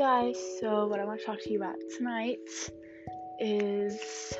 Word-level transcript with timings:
guys, 0.00 0.42
so 0.58 0.86
what 0.86 0.98
I 0.98 1.04
want 1.04 1.20
to 1.20 1.26
talk 1.26 1.42
to 1.42 1.52
you 1.52 1.58
about 1.58 1.74
tonight 1.98 2.38
is 3.38 4.32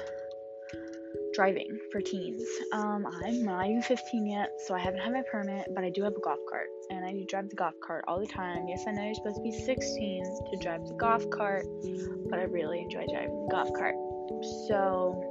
driving 1.35 1.79
for 1.93 2.01
teens. 2.01 2.43
Um, 2.73 3.05
I'm 3.27 3.45
not 3.45 3.67
even 3.67 3.83
15 3.83 4.27
yet, 4.27 4.53
so 4.67 4.75
I 4.75 4.79
haven't 4.79 5.01
had 5.01 5.13
my 5.13 5.23
permit, 5.31 5.67
but 5.75 5.85
I 5.85 5.91
do 5.91 6.03
have 6.03 6.15
a 6.15 6.21
golf 6.21 6.39
cart, 6.49 6.69
and 6.89 7.05
I 7.05 7.13
do 7.13 7.27
drive 7.27 7.51
the 7.51 7.57
golf 7.57 7.75
cart 7.87 8.07
all 8.09 8.19
the 8.19 8.27
time. 8.27 8.69
Yes, 8.69 8.85
I 8.87 8.93
know 8.93 9.05
you're 9.05 9.13
supposed 9.13 9.37
to 9.37 9.43
be 9.43 9.53
16 9.53 10.25
to 10.51 10.57
drive 10.63 10.87
the 10.87 10.95
golf 10.95 11.29
cart, 11.29 11.67
but 12.31 12.39
I 12.39 12.45
really 12.45 12.81
enjoy 12.81 13.05
driving 13.13 13.45
the 13.45 13.51
golf 13.51 13.71
cart. 13.75 13.97
So, 14.67 15.30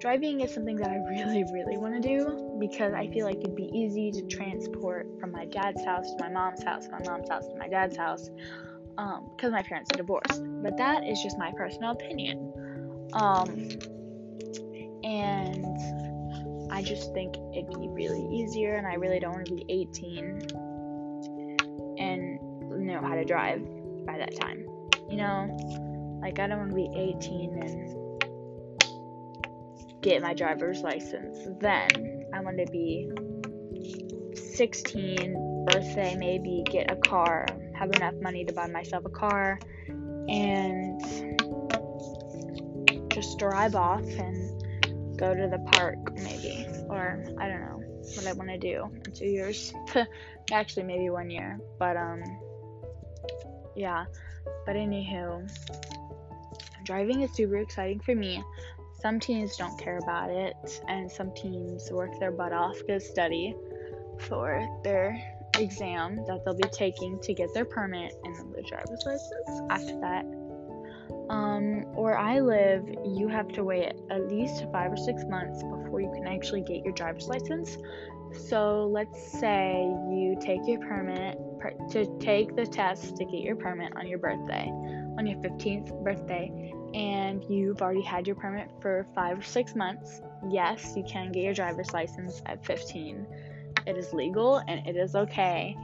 driving 0.00 0.40
is 0.40 0.52
something 0.52 0.76
that 0.76 0.90
I 0.90 0.96
really, 0.96 1.44
really 1.52 1.76
want 1.76 2.00
to 2.00 2.00
do 2.00 2.56
because 2.60 2.92
I 2.94 3.08
feel 3.08 3.26
like 3.26 3.38
it'd 3.38 3.56
be 3.56 3.70
easy 3.74 4.10
to 4.12 4.22
transport 4.26 5.06
from 5.20 5.32
my 5.32 5.44
dad's 5.46 5.84
house 5.84 6.10
to 6.10 6.16
my 6.20 6.28
mom's 6.28 6.62
house, 6.62 6.88
my 6.90 7.00
mom's 7.04 7.28
house 7.28 7.46
to 7.48 7.56
my 7.56 7.68
dad's 7.68 7.96
house, 7.96 8.30
because 8.90 9.44
um, 9.44 9.52
my 9.52 9.62
parents 9.62 9.90
are 9.92 9.96
divorced. 9.96 10.42
But 10.62 10.76
that 10.78 11.04
is 11.04 11.22
just 11.22 11.38
my 11.38 11.52
personal 11.56 11.92
opinion. 11.92 12.52
Um, 13.12 13.68
and 15.04 16.70
I 16.72 16.82
just 16.82 17.12
think 17.12 17.34
it'd 17.54 17.68
be 17.68 17.88
really 17.88 18.26
easier, 18.34 18.74
and 18.74 18.86
I 18.86 18.94
really 18.94 19.18
don't 19.18 19.32
want 19.32 19.46
to 19.46 19.54
be 19.54 19.64
18 19.68 20.46
and 21.98 22.38
know 22.92 23.00
how 23.00 23.14
to 23.14 23.24
drive 23.24 23.62
by 24.06 24.18
that 24.18 24.38
time. 24.38 24.66
You 25.10 25.16
know, 25.18 26.18
like 26.20 26.38
I 26.38 26.46
don't 26.46 26.58
want 26.58 26.70
to 26.70 26.76
be 26.76 26.90
18 26.94 27.58
and 27.62 28.01
get 30.02 30.20
my 30.20 30.34
driver's 30.34 30.82
license. 30.82 31.38
Then 31.60 32.26
I 32.34 32.40
want 32.40 32.58
to 32.58 32.66
be 32.70 33.10
16, 34.34 35.66
birthday, 35.70 36.16
maybe 36.16 36.64
get 36.70 36.90
a 36.90 36.96
car, 36.96 37.46
have 37.74 37.90
enough 37.96 38.14
money 38.20 38.44
to 38.44 38.52
buy 38.52 38.66
myself 38.66 39.04
a 39.04 39.10
car, 39.10 39.58
and 40.28 41.00
just 43.12 43.38
drive 43.38 43.74
off 43.74 44.04
and 44.04 45.18
go 45.18 45.34
to 45.34 45.48
the 45.48 45.58
park, 45.72 45.96
maybe. 46.14 46.66
Or 46.88 47.24
I 47.38 47.48
don't 47.48 47.60
know 47.60 47.80
what 48.16 48.26
I 48.26 48.32
want 48.32 48.50
to 48.50 48.58
do 48.58 48.90
in 49.06 49.12
two 49.12 49.26
years. 49.26 49.72
Actually, 50.52 50.84
maybe 50.84 51.10
one 51.10 51.30
year. 51.30 51.58
But, 51.78 51.96
um, 51.96 52.22
yeah. 53.76 54.04
But, 54.66 54.74
anywho, 54.74 55.48
driving 56.84 57.22
is 57.22 57.32
super 57.34 57.58
exciting 57.58 58.00
for 58.00 58.14
me. 58.14 58.42
Some 59.02 59.18
teens 59.18 59.56
don't 59.56 59.76
care 59.78 59.98
about 59.98 60.30
it, 60.30 60.80
and 60.86 61.10
some 61.10 61.32
teens 61.34 61.90
work 61.90 62.20
their 62.20 62.30
butt 62.30 62.52
off 62.52 62.76
to 62.86 63.00
study 63.00 63.56
for 64.20 64.64
their 64.84 65.20
exam 65.58 66.16
that 66.28 66.44
they'll 66.44 66.54
be 66.54 66.68
taking 66.68 67.18
to 67.20 67.34
get 67.34 67.52
their 67.52 67.64
permit 67.64 68.14
and 68.22 68.36
then 68.36 68.52
their 68.52 68.62
driver's 68.62 69.02
license 69.04 69.60
after 69.70 69.98
that. 69.98 70.24
Um, 71.28 71.82
where 71.94 72.16
I 72.16 72.38
live, 72.38 72.88
you 73.04 73.26
have 73.26 73.48
to 73.48 73.64
wait 73.64 73.92
at 74.08 74.28
least 74.30 74.66
five 74.70 74.92
or 74.92 74.96
six 74.96 75.24
months 75.24 75.64
before 75.64 76.00
you 76.00 76.10
can 76.14 76.28
actually 76.28 76.62
get 76.62 76.84
your 76.84 76.92
driver's 76.92 77.26
license. 77.26 77.76
So 78.48 78.86
let's 78.86 79.32
say 79.32 79.82
you 79.82 80.38
take 80.40 80.60
your 80.64 80.78
permit 80.78 81.38
per, 81.62 81.70
to 81.90 82.18
take 82.18 82.56
the 82.56 82.66
test 82.66 83.16
to 83.16 83.24
get 83.24 83.40
your 83.40 83.56
permit 83.56 83.96
on 83.96 84.06
your 84.06 84.18
birthday, 84.18 84.68
on 85.18 85.26
your 85.26 85.38
15th 85.38 86.02
birthday, 86.02 86.72
and 86.94 87.44
you've 87.48 87.80
already 87.80 88.02
had 88.02 88.26
your 88.26 88.36
permit 88.36 88.68
for 88.80 89.06
five 89.14 89.38
or 89.38 89.42
six 89.42 89.74
months, 89.74 90.20
yes, 90.50 90.94
you 90.96 91.04
can 91.04 91.30
get 91.32 91.42
your 91.42 91.54
driver's 91.54 91.92
license 91.92 92.42
at 92.46 92.64
15. 92.66 93.26
It 93.86 93.96
is 93.96 94.12
legal 94.12 94.58
and 94.68 94.86
it 94.86 94.96
is 94.96 95.14
okay. 95.14 95.76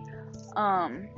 Um, 0.57 1.09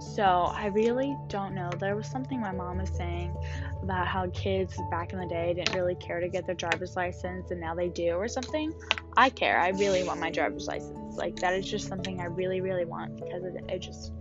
so 0.00 0.52
I 0.54 0.66
really 0.66 1.16
don't 1.28 1.54
know. 1.54 1.70
There 1.78 1.96
was 1.96 2.06
something 2.06 2.40
my 2.40 2.52
mom 2.52 2.78
was 2.78 2.90
saying 2.90 3.34
about 3.82 4.06
how 4.06 4.28
kids 4.30 4.76
back 4.90 5.12
in 5.12 5.20
the 5.20 5.26
day 5.26 5.54
didn't 5.54 5.74
really 5.74 5.94
care 5.94 6.20
to 6.20 6.28
get 6.28 6.44
their 6.44 6.54
driver's 6.54 6.96
license 6.96 7.50
and 7.50 7.60
now 7.60 7.74
they 7.74 7.88
do 7.88 8.10
or 8.12 8.28
something. 8.28 8.72
I 9.16 9.30
care. 9.30 9.58
I 9.58 9.70
really 9.70 10.04
want 10.04 10.20
my 10.20 10.30
driver's 10.30 10.66
license. 10.66 11.16
Like 11.16 11.36
that 11.36 11.54
is 11.54 11.68
just 11.68 11.88
something 11.88 12.20
I 12.20 12.24
really, 12.24 12.60
really 12.60 12.84
want 12.84 13.16
because 13.16 13.44
it, 13.44 13.64
it 13.68 13.78
just 13.80 14.12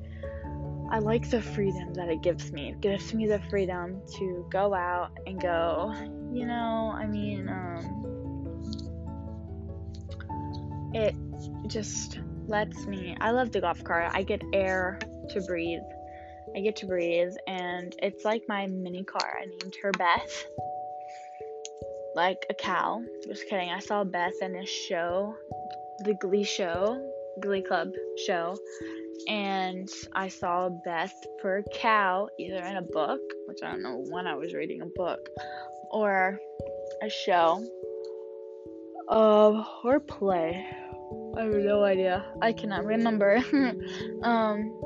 I 0.91 0.99
like 0.99 1.29
the 1.29 1.41
freedom 1.41 1.93
that 1.93 2.09
it 2.09 2.21
gives 2.21 2.51
me. 2.51 2.69
It 2.69 2.81
gives 2.81 3.13
me 3.13 3.25
the 3.25 3.39
freedom 3.49 4.01
to 4.17 4.45
go 4.51 4.73
out 4.73 5.11
and 5.25 5.39
go, 5.39 5.93
you 6.33 6.45
know, 6.45 6.93
I 6.93 7.07
mean, 7.07 7.47
um, 7.47 8.11
it 10.93 11.15
just 11.67 12.19
lets 12.47 12.85
me. 12.87 13.15
I 13.21 13.31
love 13.31 13.53
the 13.53 13.61
golf 13.61 13.81
cart. 13.85 14.11
I 14.13 14.23
get 14.23 14.41
air 14.51 14.99
to 15.29 15.41
breathe. 15.41 15.79
I 16.57 16.59
get 16.59 16.75
to 16.77 16.85
breathe, 16.85 17.31
and 17.47 17.95
it's 17.99 18.25
like 18.25 18.43
my 18.49 18.67
mini 18.67 19.05
car. 19.05 19.39
I 19.41 19.45
named 19.45 19.75
her 19.81 19.91
Beth, 19.93 20.45
like 22.15 22.45
a 22.49 22.53
cow. 22.53 23.01
Just 23.25 23.47
kidding. 23.47 23.69
I 23.69 23.79
saw 23.79 24.03
Beth 24.03 24.33
in 24.41 24.55
a 24.55 24.65
show, 24.65 25.35
the 25.99 26.13
Glee 26.15 26.43
show, 26.43 27.01
Glee 27.39 27.61
Club 27.61 27.91
show, 28.25 28.57
and 29.27 29.89
I 30.13 30.27
saw 30.27 30.69
Beth 30.69 31.13
for 31.41 31.63
cow 31.73 32.27
either 32.39 32.63
in 32.63 32.77
a 32.77 32.81
book, 32.81 33.21
which 33.47 33.59
I 33.63 33.71
don't 33.71 33.83
know 33.83 34.03
when 34.09 34.27
I 34.27 34.35
was 34.35 34.53
reading 34.53 34.81
a 34.81 34.87
book, 34.87 35.29
or 35.91 36.39
a 37.01 37.09
show, 37.09 37.65
um, 39.09 39.65
or 39.83 39.99
play. 39.99 40.65
I 41.37 41.43
have 41.43 41.53
no 41.53 41.83
idea. 41.83 42.25
I 42.41 42.53
cannot 42.53 42.85
remember. 42.85 43.37
um, 44.23 44.77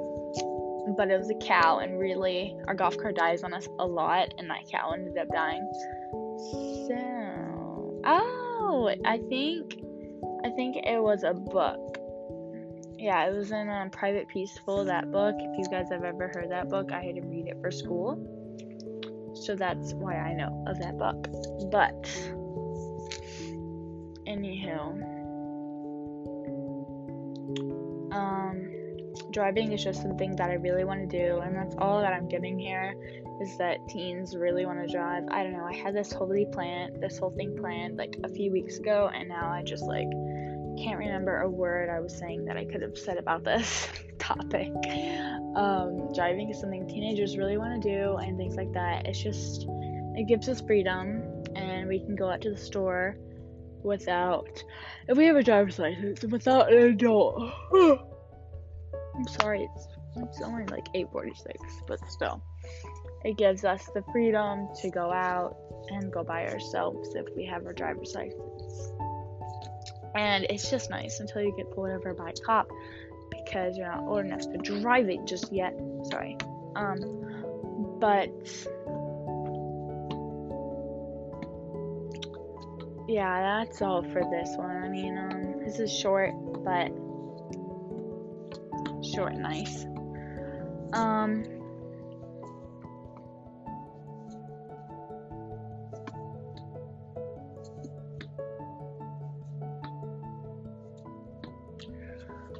but 0.97 1.09
it 1.09 1.17
was 1.17 1.29
a 1.29 1.45
cow, 1.45 1.79
and 1.79 1.99
really, 1.99 2.55
our 2.67 2.75
golf 2.75 2.97
cart 2.97 3.15
dies 3.15 3.43
on 3.43 3.53
us 3.53 3.67
a 3.79 3.85
lot, 3.85 4.33
and 4.37 4.49
that 4.49 4.69
cow 4.71 4.91
ended 4.91 5.17
up 5.17 5.27
dying. 5.33 5.67
So, 6.37 8.01
oh, 8.05 8.95
I 9.05 9.17
think, 9.29 9.77
I 10.43 10.49
think 10.51 10.75
it 10.77 11.01
was 11.01 11.23
a 11.23 11.33
book 11.33 11.95
yeah, 12.97 13.27
it 13.27 13.35
was 13.35 13.51
in 13.51 13.69
um, 13.69 13.89
Private 13.89 14.27
Peaceful, 14.27 14.85
that 14.85 15.11
book. 15.11 15.35
If 15.37 15.57
you 15.57 15.65
guys 15.69 15.89
have 15.91 16.03
ever 16.03 16.31
heard 16.33 16.49
that 16.51 16.69
book, 16.69 16.91
I 16.91 17.03
had 17.03 17.15
to 17.15 17.21
read 17.21 17.47
it 17.47 17.57
for 17.61 17.69
school. 17.69 18.17
So 19.35 19.55
that's 19.55 19.93
why 19.93 20.15
I 20.15 20.33
know 20.33 20.63
of 20.65 20.79
that 20.79 20.97
book. 20.97 21.27
But, 21.71 22.03
anywho, 24.27 25.14
driving 29.35 29.73
is 29.73 29.83
just 29.83 30.01
something 30.01 30.33
that 30.37 30.49
I 30.49 30.53
really 30.53 30.85
want 30.85 31.09
to 31.09 31.17
do, 31.17 31.39
and 31.39 31.53
that's 31.53 31.75
all 31.77 31.99
that 31.99 32.13
I'm 32.13 32.29
getting 32.29 32.57
here 32.57 32.95
is 33.41 33.57
that 33.57 33.85
teens 33.89 34.33
really 34.33 34.65
want 34.65 34.79
to 34.79 34.87
drive. 34.87 35.23
I 35.29 35.43
don't 35.43 35.51
know, 35.51 35.65
I 35.65 35.75
had 35.75 35.93
this 35.93 36.13
wholly 36.13 36.47
planned, 36.53 37.03
this 37.03 37.17
whole 37.17 37.31
thing 37.31 37.53
planned 37.59 37.97
like 37.97 38.15
a 38.23 38.29
few 38.29 38.49
weeks 38.49 38.77
ago, 38.77 39.11
and 39.13 39.27
now 39.27 39.51
I 39.51 39.61
just 39.61 39.83
like 39.83 40.07
can't 40.81 40.97
remember 40.97 41.41
a 41.41 41.49
word 41.49 41.89
I 41.89 41.99
was 41.99 42.17
saying 42.17 42.45
that 42.45 42.55
I 42.55 42.63
could 42.63 42.81
have 42.81 42.97
said 42.97 43.17
about 43.17 43.43
this 43.43 43.89
topic. 44.19 44.71
Um, 45.57 46.13
driving 46.15 46.49
is 46.49 46.61
something 46.61 46.87
teenagers 46.87 47.37
really 47.37 47.57
want 47.57 47.83
to 47.83 47.89
do, 47.89 48.15
and 48.15 48.37
things 48.37 48.55
like 48.55 48.71
that. 48.71 49.05
It's 49.05 49.21
just, 49.21 49.65
it 50.15 50.29
gives 50.29 50.47
us 50.47 50.61
freedom, 50.61 51.43
and 51.57 51.89
we 51.89 51.99
can 51.99 52.15
go 52.15 52.29
out 52.29 52.39
to 52.43 52.51
the 52.51 52.57
store 52.57 53.17
without, 53.83 54.63
if 55.09 55.17
we 55.17 55.25
have 55.25 55.35
a 55.35 55.43
driver's 55.43 55.77
license, 55.77 56.23
without 56.23 56.71
an 56.71 56.83
adult. 56.83 57.51
I'm 59.15 59.27
sorry, 59.27 59.69
it's, 59.75 59.87
it's 60.17 60.41
only 60.41 60.65
like 60.65 60.85
8:46, 60.93 61.55
but 61.87 61.99
still, 62.09 62.41
it 63.23 63.37
gives 63.37 63.63
us 63.65 63.89
the 63.93 64.03
freedom 64.11 64.67
to 64.81 64.89
go 64.89 65.11
out 65.11 65.57
and 65.89 66.11
go 66.11 66.23
by 66.23 66.47
ourselves 66.47 67.15
if 67.15 67.25
we 67.35 67.45
have 67.45 67.65
our 67.65 67.73
driver's 67.73 68.13
license 68.15 68.91
and 70.15 70.45
it's 70.49 70.69
just 70.69 70.89
nice 70.89 71.19
until 71.19 71.41
you 71.41 71.53
get 71.55 71.69
pulled 71.71 71.89
over 71.89 72.13
by 72.13 72.29
a 72.29 72.33
cop 72.33 72.71
because 73.29 73.77
you're 73.77 73.91
not 73.91 74.03
old 74.03 74.25
enough 74.25 74.41
to 74.41 74.57
drive 74.57 75.09
it 75.09 75.25
just 75.25 75.51
yet. 75.51 75.73
Sorry. 76.09 76.37
Um, 76.75 77.97
but 77.99 78.29
yeah, 83.07 83.63
that's 83.63 83.81
all 83.81 84.03
for 84.03 84.21
this 84.31 84.49
one. 84.55 84.77
I 84.77 84.87
mean, 84.87 85.17
um, 85.17 85.59
this 85.65 85.79
is 85.79 85.91
short, 85.91 86.31
but 86.63 86.91
short 89.15 89.33
and 89.33 89.43
nice. 89.43 89.85
Um, 90.93 91.43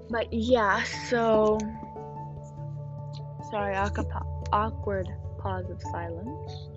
But 0.07 0.31
yeah, 0.31 0.83
so 1.09 1.57
sorry, 3.51 3.75
awkward 4.53 5.09
pause 5.39 5.69
of 5.69 5.81
silence. 5.81 6.69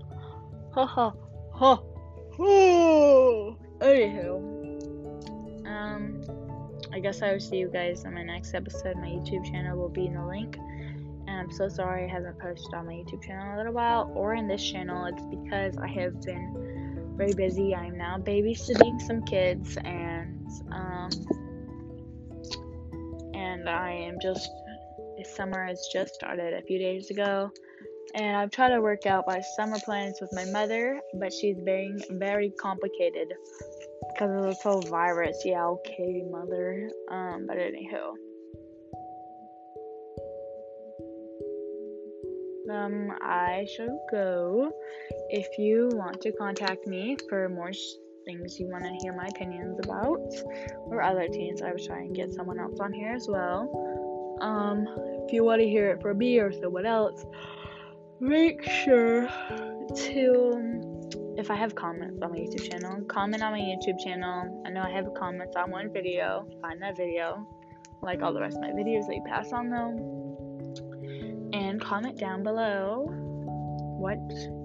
Ha 0.73 0.87
ha 0.87 1.13
ha. 1.53 1.81
Anywho, 3.81 4.58
I 6.93 7.01
guess 7.01 7.23
I 7.23 7.33
will 7.33 7.41
see 7.41 7.57
you 7.57 7.69
guys 7.69 8.05
on 8.05 8.15
my 8.15 8.23
next 8.23 8.55
episode. 8.55 8.97
My 8.97 9.09
YouTube 9.09 9.45
channel 9.51 9.79
will 9.79 9.89
be 9.89 10.07
in 10.07 10.15
the 10.15 10.25
link. 10.25 10.57
And 10.57 11.31
I'm 11.31 11.53
so 11.53 11.69
sorry 11.69 12.05
I 12.05 12.09
haven't 12.09 12.39
posted 12.39 12.73
on 12.75 12.87
my 12.87 12.95
YouTube 12.95 13.23
channel 13.23 13.47
in 13.47 13.55
a 13.55 13.57
little 13.59 13.73
while 13.73 14.11
or 14.15 14.35
in 14.35 14.49
this 14.49 14.63
channel. 14.63 15.05
It's 15.07 15.23
because 15.23 15.77
I 15.77 15.87
have 15.89 16.21
been 16.23 17.15
very 17.17 17.35
busy. 17.35 17.75
I 17.75 17.87
am 17.87 17.99
now 17.99 18.19
babysitting 18.19 19.01
some 19.03 19.23
kids 19.25 19.77
and 19.85 20.51
um 20.73 21.11
and 23.35 23.69
I 23.69 23.91
am 23.91 24.19
just 24.21 24.51
summer 25.25 25.67
has 25.67 25.89
just 25.93 26.15
started 26.15 26.55
a 26.55 26.63
few 26.63 26.79
days 26.79 27.11
ago 27.11 27.51
and 28.15 28.37
I've 28.37 28.51
tried 28.51 28.71
to 28.71 28.81
work 28.81 29.07
out 29.07 29.25
my 29.27 29.41
summer 29.57 29.79
plans 29.85 30.19
with 30.21 30.31
my 30.33 30.45
mother, 30.47 31.01
but 31.15 31.33
she's 31.33 31.61
being 31.61 32.01
very 32.11 32.51
complicated 32.61 33.29
because 34.13 34.35
of 34.35 34.43
this 34.43 34.63
whole 34.63 34.83
virus. 34.83 35.43
Yeah, 35.45 35.65
okay, 35.67 36.25
mother. 36.31 36.91
Um, 37.11 37.47
but 37.47 37.57
anywho. 37.57 38.15
Um, 42.71 43.11
I 43.23 43.67
shall 43.77 43.99
go. 44.11 44.71
If 45.31 45.47
you 45.59 45.89
want 45.95 46.21
to 46.21 46.33
contact 46.33 46.87
me 46.87 47.17
for 47.29 47.49
more 47.49 47.73
sh- 47.73 47.79
things 48.27 48.61
you 48.61 48.69
want 48.69 48.85
to 48.85 48.91
hear 49.01 49.17
my 49.17 49.27
opinions 49.27 49.79
about, 49.85 50.21
or 50.87 51.03
other 51.03 51.29
teens, 51.29 51.63
I 51.63 51.73
was 51.73 51.87
trying 51.87 52.13
to 52.13 52.15
get 52.15 52.31
someone 52.31 52.59
else 52.59 52.79
on 52.79 52.93
here 52.93 53.15
as 53.15 53.27
well. 53.27 54.39
Um, 54.43 54.87
if 55.27 55.33
you 55.33 55.45
want 55.45 55.63
to 55.63 55.69
hear 55.69 55.91
it 55.91 56.03
from 56.03 56.19
me 56.19 56.39
or 56.39 56.53
someone 56.53 56.85
else, 56.85 57.25
make 58.21 58.63
sure 58.69 59.29
to 59.97 60.85
if 61.37 61.51
I 61.53 61.55
have 61.55 61.75
comments 61.77 62.21
on 62.21 62.33
my 62.33 62.39
YouTube 62.39 62.69
channel, 62.69 63.01
comment 63.03 63.43
on 63.45 63.53
my 63.53 63.61
YouTube 63.61 63.99
channel. 64.03 64.63
I 64.67 64.71
know 64.71 64.83
I 64.83 64.91
have 64.91 65.15
comments 65.15 65.55
on 65.57 65.71
one 65.71 65.93
video. 65.93 66.49
Find 66.61 66.83
that 66.83 66.97
video, 66.97 67.47
like 68.03 68.23
all 68.23 68.33
the 68.33 68.41
rest 68.41 68.57
of 68.57 68.63
my 68.63 68.71
videos 68.71 69.07
that 69.07 69.15
you 69.15 69.23
pass 69.25 69.53
on 69.53 69.71
though, 69.71 69.95
and 71.53 71.81
comment 71.81 72.19
down 72.19 72.43
below 72.43 73.07
what 74.01 74.19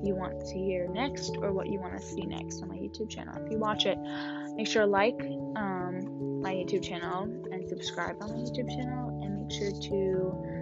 you 0.04 0.16
want 0.16 0.40
to 0.48 0.54
hear 0.54 0.88
next 0.90 1.38
or 1.42 1.54
what 1.54 1.68
you 1.68 1.80
want 1.80 1.96
to 1.96 2.04
see 2.04 2.26
next 2.26 2.62
on 2.64 2.70
my 2.70 2.76
YouTube 2.76 3.10
channel. 3.10 3.36
If 3.44 3.52
you 3.52 3.60
watch 3.60 3.86
it, 3.86 3.98
make 4.56 4.68
sure 4.68 4.84
to 4.84 4.88
like 4.88 5.20
um, 5.56 6.42
my 6.42 6.54
YouTube 6.54 6.84
channel 6.84 7.24
and 7.52 7.70
subscribe 7.70 8.16
on 8.22 8.32
my 8.32 8.38
YouTube 8.38 8.70
channel, 8.70 9.22
and 9.24 9.42
make 9.42 9.52
sure 9.52 9.72
to 9.72 10.53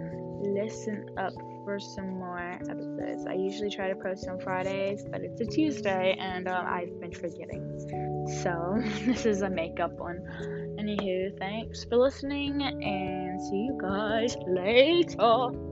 listen 0.42 1.06
up 1.18 1.32
for 1.64 1.78
some 1.78 2.18
more 2.18 2.58
episodes. 2.60 3.26
I 3.26 3.34
usually 3.34 3.70
try 3.70 3.88
to 3.88 3.94
post 3.94 4.28
on 4.28 4.40
Fridays, 4.40 5.04
but 5.10 5.22
it's 5.22 5.40
a 5.40 5.46
Tuesday 5.46 6.16
and 6.18 6.48
uh, 6.48 6.64
I've 6.66 7.00
been 7.00 7.12
forgetting. 7.12 7.78
So 8.42 8.80
this 9.06 9.26
is 9.26 9.42
a 9.42 9.50
makeup 9.50 9.92
one. 9.92 10.20
Anywho, 10.78 11.38
thanks 11.38 11.84
for 11.84 11.96
listening 11.96 12.62
and 12.62 13.40
see 13.40 13.56
you 13.56 13.78
guys 13.80 14.36
later. 14.46 15.71